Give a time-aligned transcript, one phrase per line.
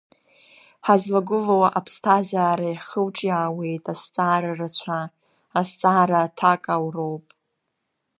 [0.85, 4.99] Ҳазлагылоу аԥсҭазаара иахылҿиаауеит азҵаара рацәа,
[5.59, 7.25] азҵаара аҭак ауроуп.